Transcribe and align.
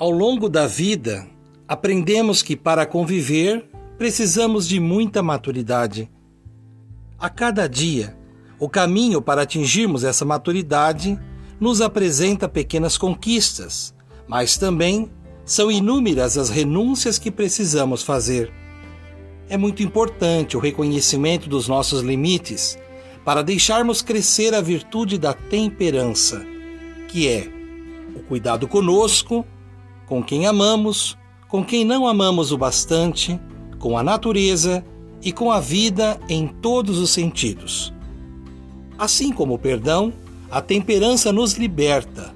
Ao 0.00 0.10
longo 0.10 0.48
da 0.48 0.66
vida, 0.66 1.28
aprendemos 1.68 2.42
que 2.42 2.56
para 2.56 2.86
conviver 2.86 3.68
precisamos 3.98 4.66
de 4.66 4.80
muita 4.80 5.22
maturidade. 5.22 6.10
A 7.18 7.28
cada 7.28 7.66
dia, 7.66 8.16
o 8.58 8.66
caminho 8.66 9.20
para 9.20 9.42
atingirmos 9.42 10.02
essa 10.02 10.24
maturidade 10.24 11.20
nos 11.60 11.82
apresenta 11.82 12.48
pequenas 12.48 12.96
conquistas, 12.96 13.94
mas 14.26 14.56
também 14.56 15.10
são 15.44 15.70
inúmeras 15.70 16.38
as 16.38 16.48
renúncias 16.48 17.18
que 17.18 17.30
precisamos 17.30 18.02
fazer. 18.02 18.50
É 19.50 19.58
muito 19.58 19.82
importante 19.82 20.56
o 20.56 20.60
reconhecimento 20.60 21.46
dos 21.46 21.68
nossos 21.68 22.00
limites 22.00 22.78
para 23.22 23.42
deixarmos 23.42 24.00
crescer 24.00 24.54
a 24.54 24.62
virtude 24.62 25.18
da 25.18 25.34
temperança, 25.34 26.42
que 27.06 27.28
é 27.28 27.52
o 28.16 28.20
cuidado 28.20 28.66
conosco, 28.66 29.44
com 30.10 30.24
quem 30.24 30.44
amamos, 30.44 31.16
com 31.46 31.64
quem 31.64 31.84
não 31.84 32.04
amamos 32.04 32.50
o 32.50 32.58
bastante, 32.58 33.38
com 33.78 33.96
a 33.96 34.02
natureza 34.02 34.84
e 35.22 35.30
com 35.30 35.52
a 35.52 35.60
vida 35.60 36.18
em 36.28 36.48
todos 36.48 36.98
os 36.98 37.10
sentidos. 37.10 37.94
Assim 38.98 39.32
como 39.32 39.54
o 39.54 39.58
perdão, 39.58 40.12
a 40.50 40.60
temperança 40.60 41.32
nos 41.32 41.52
liberta, 41.52 42.34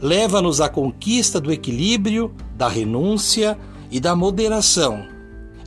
leva-nos 0.00 0.60
à 0.60 0.68
conquista 0.68 1.40
do 1.40 1.52
equilíbrio, 1.52 2.32
da 2.54 2.68
renúncia 2.68 3.58
e 3.90 3.98
da 3.98 4.14
moderação, 4.14 5.04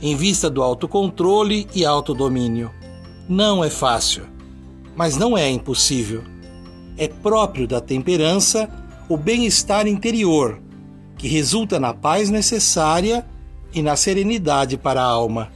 em 0.00 0.16
vista 0.16 0.48
do 0.48 0.62
autocontrole 0.62 1.68
e 1.74 1.84
autodomínio. 1.84 2.70
Não 3.28 3.62
é 3.62 3.68
fácil, 3.68 4.22
mas 4.96 5.14
não 5.14 5.36
é 5.36 5.50
impossível. 5.50 6.24
É 6.96 7.06
próprio 7.06 7.68
da 7.68 7.82
temperança 7.82 8.66
o 9.10 9.16
bem-estar 9.18 9.86
interior, 9.86 10.58
que 11.20 11.28
resulta 11.28 11.78
na 11.78 11.92
paz 11.92 12.30
necessária 12.30 13.26
e 13.74 13.82
na 13.82 13.94
serenidade 13.94 14.78
para 14.78 15.02
a 15.02 15.04
alma. 15.04 15.52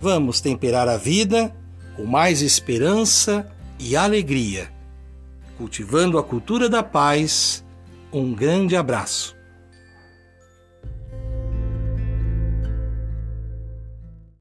Vamos 0.00 0.40
temperar 0.40 0.88
a 0.88 0.96
vida 0.96 1.52
com 1.96 2.04
mais 2.04 2.42
esperança 2.42 3.50
e 3.76 3.96
alegria. 3.96 4.70
Cultivando 5.58 6.16
a 6.16 6.22
cultura 6.22 6.68
da 6.68 6.80
paz, 6.80 7.64
um 8.12 8.32
grande 8.32 8.76
abraço. 8.76 9.34